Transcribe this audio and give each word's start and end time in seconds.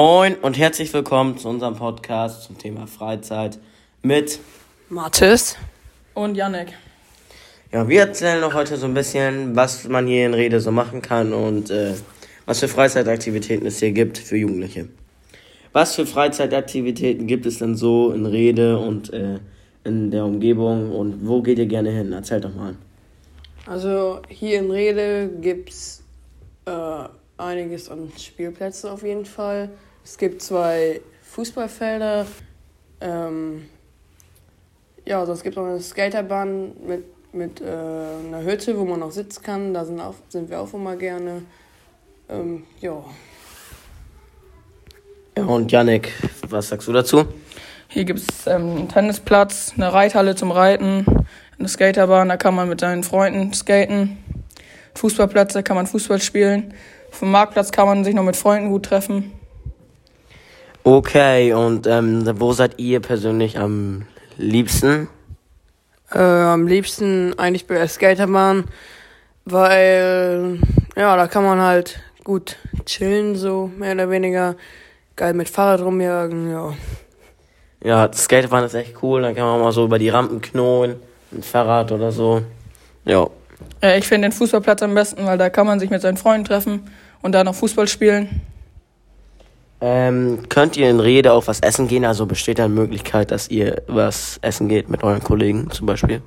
Moin 0.00 0.36
und 0.36 0.56
herzlich 0.56 0.94
willkommen 0.94 1.38
zu 1.38 1.48
unserem 1.48 1.74
Podcast 1.74 2.44
zum 2.44 2.56
Thema 2.56 2.86
Freizeit 2.86 3.58
mit 4.00 4.38
Mathis 4.88 5.56
und 6.14 6.36
Yannick. 6.36 6.68
Ja, 7.72 7.88
wir 7.88 8.02
erzählen 8.02 8.40
noch 8.40 8.54
heute 8.54 8.76
so 8.76 8.86
ein 8.86 8.94
bisschen, 8.94 9.56
was 9.56 9.88
man 9.88 10.06
hier 10.06 10.26
in 10.26 10.34
Rede 10.34 10.60
so 10.60 10.70
machen 10.70 11.02
kann 11.02 11.32
und 11.32 11.70
äh, 11.70 11.94
was 12.46 12.60
für 12.60 12.68
Freizeitaktivitäten 12.68 13.66
es 13.66 13.80
hier 13.80 13.90
gibt 13.90 14.18
für 14.18 14.36
Jugendliche. 14.36 14.88
Was 15.72 15.96
für 15.96 16.06
Freizeitaktivitäten 16.06 17.26
gibt 17.26 17.44
es 17.44 17.58
denn 17.58 17.74
so 17.74 18.12
in 18.12 18.24
Rede 18.24 18.78
und 18.78 19.12
äh, 19.12 19.40
in 19.82 20.12
der 20.12 20.24
Umgebung 20.26 20.92
und 20.92 21.26
wo 21.26 21.42
geht 21.42 21.58
ihr 21.58 21.66
gerne 21.66 21.90
hin? 21.90 22.12
Erzählt 22.12 22.44
doch 22.44 22.54
mal. 22.54 22.76
Also 23.66 24.20
hier 24.28 24.60
in 24.60 24.70
Rede 24.70 25.28
gibt 25.40 25.70
es 25.70 26.04
äh, 26.66 27.08
einiges 27.36 27.90
an 27.90 28.12
Spielplätzen 28.16 28.90
auf 28.90 29.02
jeden 29.02 29.26
Fall. 29.26 29.70
Es 30.08 30.16
gibt 30.16 30.40
zwei 30.40 31.02
Fußballfelder. 31.22 32.24
Ähm, 33.02 33.66
ja, 35.04 35.20
also 35.20 35.34
es 35.34 35.42
gibt 35.42 35.58
auch 35.58 35.66
eine 35.66 35.80
Skaterbahn 35.80 36.72
mit, 36.86 37.04
mit 37.34 37.60
äh, 37.60 37.64
einer 37.64 38.42
Hütte, 38.42 38.78
wo 38.78 38.86
man 38.86 39.02
auch 39.02 39.10
sitzen 39.10 39.42
kann. 39.42 39.74
Da 39.74 39.84
sind, 39.84 40.00
auch, 40.00 40.14
sind 40.30 40.48
wir 40.48 40.60
auch 40.60 40.72
immer 40.72 40.96
gerne. 40.96 41.42
Ähm, 42.30 42.64
ja. 42.80 43.04
Ja, 45.36 45.44
und 45.44 45.70
Yannick, 45.70 46.10
was 46.48 46.70
sagst 46.70 46.88
du 46.88 46.92
dazu? 46.94 47.26
Hier 47.88 48.06
gibt 48.06 48.20
es 48.20 48.46
ähm, 48.46 48.76
einen 48.76 48.88
Tennisplatz, 48.88 49.74
eine 49.76 49.92
Reithalle 49.92 50.34
zum 50.34 50.50
Reiten, 50.50 51.04
eine 51.58 51.68
Skaterbahn, 51.68 52.30
da 52.30 52.38
kann 52.38 52.54
man 52.54 52.70
mit 52.70 52.80
seinen 52.80 53.04
Freunden 53.04 53.52
skaten. 53.52 54.16
Fußballplatz, 54.94 55.52
da 55.52 55.60
kann 55.60 55.76
man 55.76 55.86
Fußball 55.86 56.20
spielen. 56.20 56.72
Vom 57.10 57.30
Marktplatz 57.30 57.70
kann 57.72 57.86
man 57.86 58.04
sich 58.04 58.14
noch 58.14 58.24
mit 58.24 58.36
Freunden 58.36 58.70
gut 58.70 58.86
treffen. 58.86 59.37
Okay, 60.90 61.52
und 61.52 61.86
ähm, 61.86 62.24
wo 62.40 62.54
seid 62.54 62.78
ihr 62.78 63.00
persönlich 63.00 63.58
am 63.58 64.06
liebsten? 64.38 65.06
Äh, 66.10 66.18
am 66.18 66.66
liebsten 66.66 67.38
eigentlich 67.38 67.66
bei 67.66 67.74
der 67.74 67.88
Skaterbahn, 67.88 68.64
weil 69.44 70.58
ja, 70.96 71.14
da 71.14 71.26
kann 71.26 71.44
man 71.44 71.60
halt 71.60 72.00
gut 72.24 72.56
chillen, 72.86 73.36
so 73.36 73.70
mehr 73.76 73.92
oder 73.92 74.08
weniger. 74.08 74.56
Geil 75.14 75.34
mit 75.34 75.50
Fahrrad 75.50 75.82
rumjagen, 75.82 76.50
ja. 76.50 76.72
Ja, 77.84 78.10
Skaterbahn 78.10 78.64
ist 78.64 78.72
echt 78.72 78.94
cool, 79.02 79.20
dann 79.20 79.34
kann 79.34 79.44
man 79.44 79.60
mal 79.60 79.72
so 79.72 79.84
über 79.84 79.98
die 79.98 80.08
Rampen 80.08 80.40
knurren, 80.40 80.96
mit 81.30 81.44
Fahrrad 81.44 81.92
oder 81.92 82.12
so. 82.12 82.40
Ja. 83.04 83.26
Äh, 83.82 83.98
ich 83.98 84.08
finde 84.08 84.30
den 84.30 84.32
Fußballplatz 84.32 84.80
am 84.80 84.94
besten, 84.94 85.26
weil 85.26 85.36
da 85.36 85.50
kann 85.50 85.66
man 85.66 85.80
sich 85.80 85.90
mit 85.90 86.00
seinen 86.00 86.16
Freunden 86.16 86.46
treffen 86.46 86.90
und 87.20 87.32
da 87.32 87.44
noch 87.44 87.56
Fußball 87.56 87.88
spielen. 87.88 88.40
Ähm, 89.80 90.48
könnt 90.48 90.76
ihr 90.76 90.90
in 90.90 90.98
Rede 90.98 91.32
auch 91.32 91.46
was 91.46 91.60
essen 91.60 91.86
gehen? 91.86 92.04
Also 92.04 92.26
besteht 92.26 92.58
da 92.58 92.64
eine 92.64 92.74
Möglichkeit, 92.74 93.30
dass 93.30 93.48
ihr 93.48 93.82
was 93.86 94.38
essen 94.42 94.68
geht 94.68 94.88
mit 94.88 95.02
euren 95.04 95.22
Kollegen 95.22 95.70
zum 95.70 95.86
Beispiel? 95.86 96.20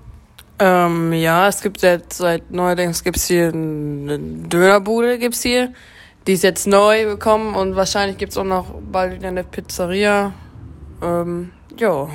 Ähm, 0.59 1.11
ja, 1.11 1.47
es 1.47 1.61
gibt 1.61 1.79
seit, 1.79 2.13
seit 2.13 2.52
neuerdings 2.52 3.03
gibt's 3.03 3.27
hier 3.27 3.47
eine 3.47 4.19
Dönerbude, 4.19 5.17
gibt's 5.17 5.41
hier. 5.41 5.73
Die 6.27 6.33
ist 6.33 6.44
jetzt 6.44 6.67
neu 6.67 7.05
bekommen 7.05 7.55
und 7.55 7.75
wahrscheinlich 7.75 8.17
gibt's 8.17 8.38
auch 8.38 8.44
noch 8.44 8.67
bald 8.91 9.16
wieder 9.16 9.29
eine 9.29 9.44
Pizzeria. 9.44 10.33
Ähm, 11.02 11.52
ja, 11.77 12.07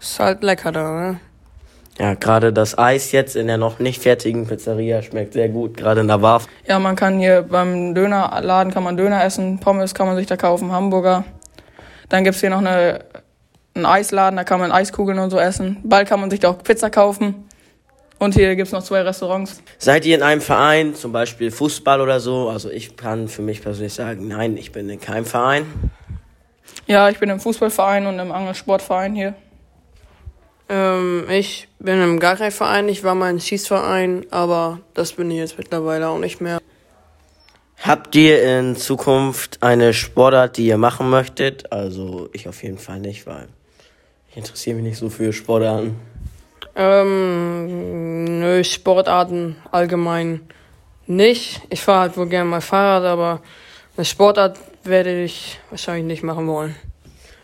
ist 0.00 0.18
halt 0.18 0.42
lecker 0.42 0.72
da, 0.72 0.90
ne? 0.90 1.20
Ja, 1.98 2.14
gerade 2.14 2.52
das 2.52 2.78
Eis 2.78 3.10
jetzt 3.10 3.34
in 3.34 3.48
der 3.48 3.56
noch 3.56 3.80
nicht 3.80 4.00
fertigen 4.00 4.46
Pizzeria 4.46 5.02
schmeckt 5.02 5.32
sehr 5.32 5.48
gut, 5.48 5.76
gerade 5.76 6.00
in 6.00 6.06
der 6.06 6.22
Warf. 6.22 6.46
Ja, 6.66 6.78
man 6.78 6.94
kann 6.94 7.18
hier 7.18 7.42
beim 7.42 7.94
Dönerladen 7.94 8.72
kann 8.72 8.84
man 8.84 8.96
Döner 8.96 9.24
essen, 9.24 9.58
Pommes 9.58 9.94
kann 9.94 10.06
man 10.06 10.16
sich 10.16 10.26
da 10.26 10.36
kaufen, 10.36 10.70
Hamburger. 10.70 11.24
Dann 12.08 12.22
gibt's 12.22 12.40
hier 12.40 12.50
noch 12.50 12.58
eine, 12.58 13.00
einen 13.74 13.84
Eisladen, 13.84 14.36
da 14.36 14.44
kann 14.44 14.60
man 14.60 14.70
Eiskugeln 14.70 15.18
und 15.18 15.30
so 15.30 15.38
essen. 15.38 15.78
Bald 15.82 16.08
kann 16.08 16.20
man 16.20 16.30
sich 16.30 16.38
da 16.38 16.50
auch 16.50 16.62
Pizza 16.62 16.88
kaufen. 16.88 17.48
Und 18.20 18.34
hier 18.34 18.54
gibt's 18.56 18.72
noch 18.72 18.82
zwei 18.82 19.02
Restaurants. 19.02 19.62
Seid 19.78 20.04
ihr 20.04 20.16
in 20.16 20.22
einem 20.22 20.40
Verein, 20.40 20.94
zum 20.94 21.12
Beispiel 21.12 21.50
Fußball 21.50 22.00
oder 22.00 22.18
so? 22.20 22.48
Also 22.48 22.70
ich 22.70 22.96
kann 22.96 23.28
für 23.28 23.42
mich 23.42 23.62
persönlich 23.62 23.94
sagen, 23.94 24.26
nein, 24.26 24.56
ich 24.56 24.72
bin 24.72 24.88
in 24.88 25.00
keinem 25.00 25.24
Verein. 25.24 25.66
Ja, 26.86 27.08
ich 27.08 27.18
bin 27.18 27.28
im 27.28 27.38
Fußballverein 27.38 28.06
und 28.06 28.18
im 28.18 28.32
Angelsportverein 28.32 29.14
hier. 29.14 29.34
Ähm, 30.68 31.24
ich 31.30 31.68
bin 31.78 32.02
im 32.02 32.20
Garkei-Verein, 32.20 32.88
ich 32.88 33.02
war 33.04 33.14
mal 33.14 33.30
im 33.30 33.40
Schießverein, 33.40 34.26
aber 34.30 34.80
das 34.94 35.12
bin 35.12 35.30
ich 35.30 35.38
jetzt 35.38 35.58
mittlerweile 35.58 36.08
auch 36.08 36.18
nicht 36.18 36.40
mehr. 36.40 36.60
Habt 37.80 38.14
ihr 38.16 38.42
in 38.58 38.76
Zukunft 38.76 39.62
eine 39.62 39.94
Sportart, 39.94 40.56
die 40.56 40.66
ihr 40.66 40.78
machen 40.78 41.08
möchtet? 41.10 41.72
Also 41.72 42.28
ich 42.32 42.48
auf 42.48 42.62
jeden 42.62 42.78
Fall 42.78 42.98
nicht, 43.00 43.26
weil 43.26 43.48
ich 44.30 44.36
interessiere 44.36 44.76
mich 44.76 44.84
nicht 44.84 44.98
so 44.98 45.08
für 45.08 45.32
Sportarten. 45.32 45.96
Ähm, 46.74 48.40
nö, 48.40 48.62
Sportarten 48.64 49.56
allgemein 49.70 50.40
nicht. 51.06 51.62
Ich 51.70 51.80
fahre 51.80 52.00
halt 52.00 52.16
wohl 52.16 52.28
gerne 52.28 52.50
mal 52.50 52.60
Fahrrad, 52.60 53.04
aber 53.04 53.40
eine 53.96 54.04
Sportart 54.04 54.58
werde 54.84 55.22
ich 55.22 55.58
wahrscheinlich 55.70 56.04
nicht 56.04 56.22
machen 56.22 56.46
wollen. 56.46 56.74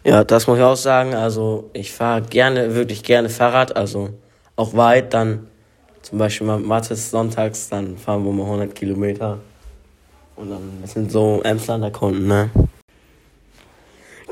Ja, 0.05 0.23
das 0.23 0.47
muss 0.47 0.59
ich 0.59 0.65
auch 0.65 0.77
sagen. 0.77 1.15
Also 1.15 1.71
ich 1.73 1.93
fahre 1.93 2.23
gerne, 2.23 2.75
wirklich 2.75 3.03
gerne 3.03 3.31
Fahrrad, 3.31 3.75
also 3.75 4.11
auch 4.55 4.75
weit. 4.75 5.15
Dann 5.15 5.49
zum 6.03 6.19
Beispiel 6.19 6.47
mal 6.47 6.59
Mathis 6.59 7.11
sonntags, 7.11 7.71
dann 7.71 7.97
fahren 7.97 8.25
wir 8.25 8.33
mal 8.33 8.45
100 8.45 8.75
Kilometer. 8.75 9.39
Und 10.37 10.51
dann, 10.51 10.83
sind 10.85 11.11
so 11.11 11.41
Emslander 11.43 11.91
Kunden, 11.91 12.27
ne? 12.27 12.51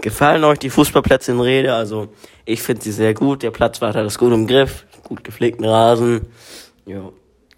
Gefallen 0.03 0.43
euch 0.45 0.59
die 0.59 0.69
Fußballplätze 0.69 1.33
in 1.33 1.41
Rede? 1.41 1.75
Also 1.75 2.09
ich 2.45 2.61
finde 2.61 2.83
sie 2.83 2.93
sehr 2.93 3.15
gut. 3.15 3.43
Der 3.43 3.53
Platz 3.53 3.81
war 3.81 3.93
das 3.93 4.19
gut 4.19 4.33
im 4.33 4.47
Griff, 4.49 4.85
gut 5.05 5.23
gepflegten 5.23 5.65
Rasen. 5.65 6.27
Ja, 6.85 7.09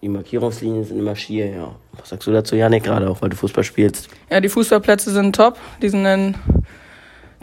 die 0.02 0.08
Markierungslinien 0.08 0.84
sind 0.84 0.98
immer 0.98 1.16
schier, 1.16 1.46
ja. 1.46 1.74
Was 1.98 2.10
sagst 2.10 2.28
du 2.28 2.32
dazu, 2.32 2.54
Janik, 2.54 2.84
gerade 2.84 3.08
auch, 3.08 3.22
weil 3.22 3.30
du 3.30 3.36
Fußball 3.36 3.64
spielst? 3.64 4.08
Ja, 4.30 4.40
die 4.40 4.50
Fußballplätze 4.50 5.10
sind 5.10 5.34
top. 5.34 5.56
Die 5.80 5.88
sind 5.88 6.04
in 6.04 6.34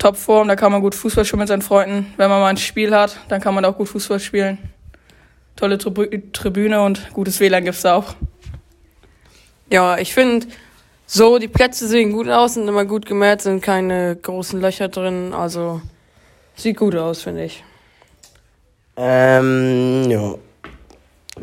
Topform, 0.02 0.48
da 0.48 0.56
kann 0.56 0.72
man 0.72 0.82
gut 0.82 0.96
Fußball 0.96 1.26
spielen 1.26 1.42
mit 1.42 1.48
seinen 1.48 1.62
Freunden. 1.62 2.12
Wenn 2.18 2.28
man 2.28 2.42
mal 2.42 2.48
ein 2.48 2.58
Spiel 2.58 2.96
hat, 2.96 3.18
dann 3.28 3.40
kann 3.40 3.54
man 3.54 3.64
auch 3.66 3.78
gut 3.78 3.88
Fußball 3.88 4.20
spielen. 4.20 4.58
Tolle 5.56 5.78
Tribüne 5.78 6.82
und 6.82 7.14
gutes 7.14 7.40
WLAN 7.40 7.66
gibt's 7.66 7.84
da 7.84 7.98
auch. 7.98 8.16
Ja, 9.70 10.00
ich 10.00 10.16
finde, 10.16 10.48
so, 11.06 11.38
die 11.38 11.48
Plätze 11.48 11.88
sehen 11.88 12.14
gut 12.14 12.28
aus, 12.30 12.56
sind 12.56 12.68
immer 12.68 12.86
gut 12.86 13.06
gemäht, 13.06 13.44
sind 13.44 13.62
keine 13.62 14.16
großen 14.16 14.60
Löcher 14.60 14.88
drin, 14.88 15.36
also 15.36 15.82
sieht 16.56 16.78
gut 16.78 16.96
aus, 16.96 17.22
finde 17.22 17.44
ich. 17.44 17.64
Ähm, 18.98 20.10
ja. 20.10 20.34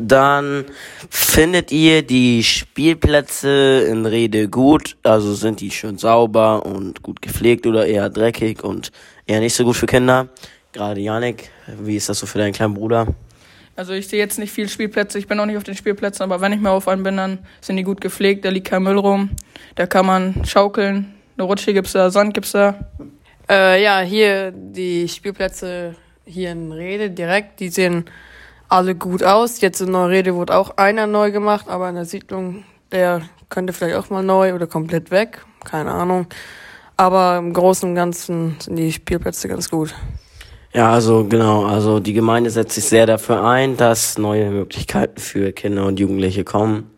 Dann 0.00 0.64
findet 1.10 1.72
ihr 1.72 2.03
die 2.03 2.44
Spielplätze 2.44 3.84
in 3.91 4.06
Rede 4.06 4.48
gut, 4.48 4.97
also 5.03 5.34
sind 5.34 5.60
die 5.60 5.72
schön 5.72 5.98
sauber 5.98 6.64
und 6.64 7.03
gut 7.03 7.20
gepflegt 7.20 7.66
oder 7.66 7.84
eher 7.84 8.08
dreckig 8.08 8.62
und 8.62 8.92
eher 9.26 9.41
nicht 9.41 9.54
so 9.54 9.64
gut 9.64 9.75
für 9.75 9.87
Kinder. 9.87 10.28
Gerade 10.72 11.00
Janik, 11.00 11.50
wie 11.81 11.97
ist 11.97 12.08
das 12.08 12.20
so 12.20 12.26
für 12.26 12.38
deinen 12.38 12.53
kleinen 12.53 12.75
Bruder? 12.75 13.08
Also 13.75 13.92
ich 13.92 14.06
sehe 14.06 14.20
jetzt 14.20 14.38
nicht 14.38 14.53
viel 14.53 14.69
Spielplätze, 14.69 15.19
ich 15.19 15.26
bin 15.26 15.41
auch 15.41 15.47
nicht 15.47 15.56
auf 15.56 15.64
den 15.64 15.75
Spielplätzen, 15.75 16.22
aber 16.22 16.41
wenn 16.41 16.53
ich 16.53 16.60
mal 16.60 16.70
auf 16.70 16.87
einen 16.87 17.03
bin, 17.03 17.16
dann 17.16 17.38
sind 17.60 17.76
die 17.76 17.82
gut 17.82 18.00
gepflegt, 18.00 18.44
da 18.44 18.50
liegt 18.50 18.69
kein 18.69 18.84
Müll 18.84 18.98
rum, 18.98 19.31
da 19.75 19.87
kann 19.87 20.06
man 20.06 20.44
schaukeln, 20.44 21.14
eine 21.37 21.44
Rutsche 21.44 21.72
gibt's 21.72 21.92
da, 21.92 22.10
Sand 22.10 22.34
gibt's 22.34 22.53
da. 22.53 22.78
Äh, 23.50 23.82
ja, 23.82 24.00
hier 24.00 24.53
die 24.53 25.08
Spielplätze 25.08 25.97
hier 26.25 26.53
in 26.53 26.70
Rede 26.70 27.10
direkt, 27.10 27.58
die 27.58 27.69
sehen 27.69 28.05
alle 28.69 28.94
gut 28.94 29.23
aus. 29.23 29.61
Jetzt 29.61 29.81
in 29.81 29.91
Neurede 29.91 30.35
wurde 30.35 30.56
auch 30.56 30.76
einer 30.76 31.06
neu 31.06 31.31
gemacht, 31.31 31.69
aber 31.69 31.88
in 31.88 31.94
der 31.94 32.05
Siedlung, 32.05 32.65
der 32.93 33.23
könnte 33.49 33.73
vielleicht 33.73 33.97
auch 33.97 34.11
mal 34.11 34.23
neu 34.23 34.55
oder 34.55 34.67
komplett 34.67 35.11
weg. 35.11 35.44
Keine 35.65 35.93
Ahnung. 35.93 36.26
Aber 36.97 37.38
im 37.38 37.53
Großen 37.53 37.88
und 37.88 37.94
Ganzen 37.94 38.56
sind 38.61 38.76
die 38.76 38.93
Spielplätze 38.93 39.49
ganz 39.49 39.70
gut. 39.70 39.94
Ja, 40.75 40.93
also 40.93 41.25
genau, 41.25 41.65
also 41.65 41.99
die 41.99 42.12
Gemeinde 42.12 42.50
setzt 42.50 42.75
sich 42.75 42.85
sehr 42.85 43.06
dafür 43.06 43.43
ein, 43.43 43.76
dass 43.76 44.19
neue 44.19 44.50
Möglichkeiten 44.50 45.19
für 45.19 45.53
Kinder 45.53 45.87
und 45.87 45.99
Jugendliche 45.99 46.44
kommen. 46.44 46.91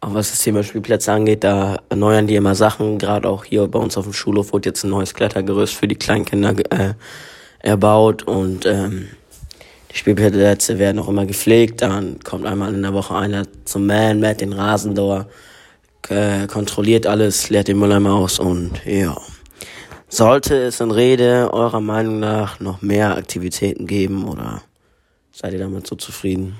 Auch 0.00 0.14
was 0.14 0.30
das 0.30 0.40
Thema 0.40 0.62
Spielplätze 0.62 1.12
angeht, 1.12 1.44
da 1.44 1.80
erneuern 1.90 2.26
die 2.26 2.34
immer 2.34 2.54
Sachen. 2.54 2.98
Gerade 2.98 3.28
auch 3.28 3.44
hier 3.44 3.68
bei 3.68 3.78
uns 3.78 3.98
auf 3.98 4.04
dem 4.04 4.14
Schulhof 4.14 4.52
wurde 4.52 4.70
jetzt 4.70 4.82
ein 4.82 4.90
neues 4.90 5.14
Klettergerüst 5.14 5.74
für 5.74 5.86
die 5.86 5.94
Kleinkinder 5.94 6.54
äh, 6.70 6.94
erbaut 7.60 8.22
und 8.22 8.64
ähm, 8.64 9.08
die 9.90 9.96
Spielplätze 9.96 10.78
werden 10.78 10.98
auch 10.98 11.08
immer 11.08 11.26
gepflegt. 11.26 11.82
Dann 11.82 12.20
kommt 12.20 12.46
einmal 12.46 12.72
in 12.74 12.82
der 12.82 12.94
Woche 12.94 13.14
einer 13.16 13.44
zum 13.64 13.86
Man, 13.86 14.20
mäht 14.20 14.40
den 14.40 14.52
Rasen 14.52 14.94
da, 14.94 15.26
äh, 16.08 16.46
kontrolliert 16.46 17.06
alles, 17.06 17.50
leert 17.50 17.68
den 17.68 17.78
Mülleimer 17.78 18.14
aus 18.14 18.38
und 18.38 18.84
ja. 18.84 19.16
Sollte 20.08 20.56
es 20.56 20.80
in 20.80 20.90
Rede 20.90 21.50
eurer 21.52 21.80
Meinung 21.80 22.18
nach 22.18 22.58
noch 22.58 22.82
mehr 22.82 23.16
Aktivitäten 23.16 23.86
geben 23.86 24.26
oder 24.26 24.62
seid 25.30 25.52
ihr 25.52 25.60
damit 25.60 25.86
so 25.86 25.94
zufrieden? 25.94 26.56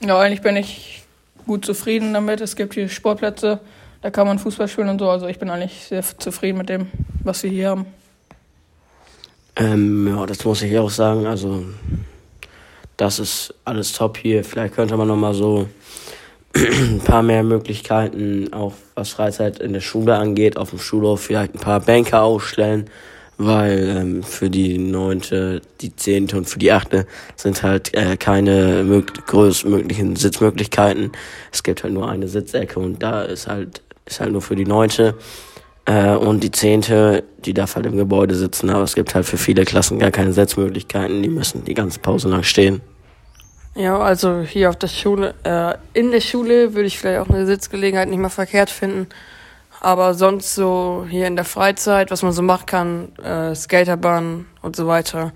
Ja, 0.00 0.18
eigentlich 0.18 0.40
bin 0.40 0.56
ich 0.56 1.02
gut 1.46 1.66
zufrieden 1.66 2.14
damit. 2.14 2.40
Es 2.40 2.56
gibt 2.56 2.74
hier 2.74 2.88
Sportplätze, 2.88 3.60
Da 4.00 4.10
kann 4.10 4.26
man 4.26 4.38
Fußball 4.38 4.68
spielen 4.68 4.88
und 4.88 4.98
so. 4.98 5.08
Also 5.08 5.26
ich 5.26 5.38
bin 5.38 5.50
eigentlich 5.50 5.84
sehr 5.84 6.02
zufrieden 6.02 6.58
mit 6.58 6.68
dem, 6.68 6.88
was 7.22 7.42
wir 7.42 7.50
hier 7.50 7.70
haben. 7.70 7.86
Ähm, 9.56 10.08
ja, 10.08 10.26
das 10.26 10.44
muss 10.44 10.62
ich 10.62 10.76
auch 10.78 10.90
sagen. 10.90 11.26
Also 11.26 11.64
das 12.96 13.18
ist 13.18 13.54
alles 13.64 13.92
top 13.92 14.18
hier. 14.18 14.44
Vielleicht 14.44 14.74
könnte 14.74 14.96
man 14.96 15.08
noch 15.08 15.16
mal 15.16 15.34
so 15.34 15.68
ein 16.56 17.00
paar 17.04 17.22
mehr 17.22 17.42
Möglichkeiten, 17.42 18.52
auch 18.52 18.74
was 18.94 19.10
Freizeit 19.10 19.58
in 19.58 19.72
der 19.72 19.80
Schule 19.80 20.16
angeht, 20.16 20.56
auf 20.56 20.70
dem 20.70 20.78
Schulhof 20.78 21.22
vielleicht 21.22 21.54
ein 21.54 21.60
paar 21.60 21.80
Bänke 21.80 22.20
ausstellen, 22.20 22.88
weil 23.38 23.88
ähm, 23.88 24.22
für 24.22 24.50
die 24.50 24.78
neunte, 24.78 25.62
die 25.80 25.96
zehnte 25.96 26.36
und 26.36 26.48
für 26.48 26.60
die 26.60 26.70
achte 26.70 27.06
sind 27.34 27.64
halt 27.64 27.92
äh, 27.94 28.16
keine 28.16 28.84
mög 28.84 29.26
größtmöglichen 29.26 30.14
Sitzmöglichkeiten. 30.14 31.10
Es 31.52 31.64
gibt 31.64 31.82
halt 31.82 31.92
nur 31.92 32.08
eine 32.08 32.28
Sitzecke 32.28 32.78
und 32.78 33.02
da 33.02 33.22
ist 33.22 33.48
halt 33.48 33.82
ist 34.06 34.20
halt 34.20 34.32
nur 34.32 34.42
für 34.42 34.54
die 34.54 34.66
neunte 34.66 35.14
äh, 35.86 36.14
und 36.14 36.42
die 36.42 36.50
zehnte, 36.50 37.24
die 37.44 37.54
darf 37.54 37.76
halt 37.76 37.86
im 37.86 37.96
Gebäude 37.96 38.34
sitzen, 38.34 38.70
aber 38.70 38.84
es 38.84 38.94
gibt 38.94 39.14
halt 39.14 39.26
für 39.26 39.36
viele 39.36 39.64
Klassen 39.64 39.98
gar 39.98 40.10
keine 40.10 40.32
Sitzmöglichkeiten, 40.32 41.22
die 41.22 41.28
müssen 41.28 41.64
die 41.64 41.74
ganze 41.74 42.00
Pause 42.00 42.28
lang 42.28 42.42
stehen. 42.42 42.80
Ja, 43.74 43.98
also 43.98 44.40
hier 44.42 44.70
auf 44.70 44.76
der 44.76 44.86
Schule, 44.86 45.34
äh, 45.42 45.74
in 45.98 46.12
der 46.12 46.20
Schule 46.20 46.74
würde 46.74 46.86
ich 46.86 46.98
vielleicht 46.98 47.20
auch 47.20 47.28
eine 47.28 47.44
Sitzgelegenheit 47.44 48.08
nicht 48.08 48.20
mal 48.20 48.28
verkehrt 48.28 48.70
finden. 48.70 49.08
Aber 49.80 50.14
sonst 50.14 50.54
so 50.54 51.04
hier 51.10 51.26
in 51.26 51.36
der 51.36 51.44
Freizeit, 51.44 52.10
was 52.10 52.22
man 52.22 52.32
so 52.32 52.40
machen 52.40 52.66
kann, 52.66 53.12
äh, 53.18 53.54
Skaterbahn 53.54 54.46
und 54.62 54.76
so 54.76 54.86
weiter. 54.86 55.32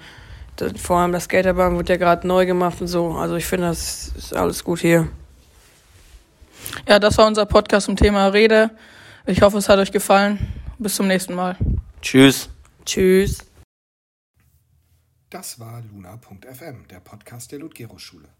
Das, 0.56 0.72
vor 0.80 0.98
allem 0.98 1.12
das 1.12 1.24
Skaterbahn 1.24 1.76
wird 1.76 1.88
ja 1.88 1.96
gerade 1.96 2.26
neu 2.26 2.46
gemacht 2.46 2.80
und 2.80 2.86
so. 2.86 3.10
Also 3.10 3.34
ich 3.34 3.44
finde, 3.44 3.66
das 3.66 4.12
ist 4.16 4.34
alles 4.34 4.64
gut 4.64 4.78
hier. 4.78 5.08
Ja, 6.88 6.98
das 6.98 7.18
war 7.18 7.26
unser 7.26 7.44
Podcast 7.44 7.86
zum 7.86 7.96
Thema 7.96 8.28
Rede. 8.28 8.70
Ich 9.28 9.42
hoffe, 9.42 9.58
es 9.58 9.69
hat 9.69 9.78
euch 9.78 9.92
gefallen. 9.92 10.38
Bis 10.78 10.94
zum 10.94 11.06
nächsten 11.06 11.34
Mal. 11.34 11.54
Tschüss. 12.00 12.48
Tschüss. 12.86 13.44
Das 15.28 15.60
war 15.60 15.82
Luna.fm, 15.82 16.88
der 16.88 17.00
Podcast 17.00 17.52
der 17.52 17.58
Ludgero-Schule. 17.58 18.30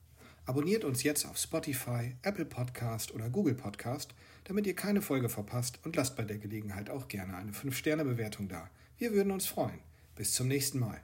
Abonniert 0.46 0.85
uns 0.85 1.02
jetzt 1.02 1.26
auf 1.26 1.37
Spotify, 1.37 2.17
Apple 2.23 2.46
Podcast 2.46 3.12
oder 3.12 3.29
Google 3.29 3.55
Podcast, 3.55 4.14
damit 4.44 4.67
ihr 4.67 4.75
keine 4.75 5.02
Folge 5.02 5.29
verpasst 5.29 5.79
und 5.85 5.94
lasst 5.94 6.17
bei 6.17 6.25
der 6.25 6.38
Gelegenheit 6.38 6.88
auch 6.88 7.08
gerne 7.08 7.37
eine 7.37 7.52
5-Sterne-Bewertung 7.52 8.49
da. 8.49 8.70
Wir 8.96 9.12
würden 9.12 9.31
uns 9.31 9.46
freuen. 9.46 9.81
Bis 10.17 10.32
zum 10.32 10.49
nächsten 10.49 10.79
Mal. 10.79 11.02